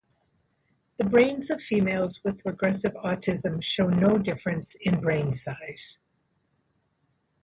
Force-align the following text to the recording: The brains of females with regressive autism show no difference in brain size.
The 0.97 1.03
brains 1.03 1.51
of 1.51 1.61
females 1.69 2.19
with 2.23 2.43
regressive 2.43 2.93
autism 2.93 3.63
show 3.63 3.85
no 3.85 4.17
difference 4.17 4.73
in 4.81 4.99
brain 4.99 5.35
size. 5.35 5.95